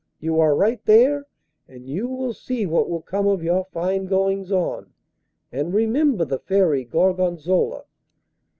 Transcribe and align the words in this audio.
'You 0.19 0.39
are 0.39 0.55
right 0.55 0.83
there, 0.85 1.27
and 1.67 1.87
you 1.87 2.07
will 2.07 2.33
see 2.33 2.65
what 2.65 2.89
will 2.89 3.03
come 3.03 3.27
of 3.27 3.43
your 3.43 3.65
fine 3.65 4.07
goings 4.07 4.51
on, 4.51 4.93
and 5.51 5.75
remember 5.75 6.25
the 6.25 6.39
Fairy 6.39 6.83
Gorgonzola! 6.83 7.85